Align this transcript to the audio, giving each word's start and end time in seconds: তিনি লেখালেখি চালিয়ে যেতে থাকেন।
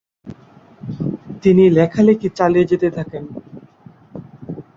তিনি 1.43 1.63
লেখালেখি 1.69 2.27
চালিয়ে 2.39 2.69
যেতে 2.71 2.87
থাকেন। 2.97 3.23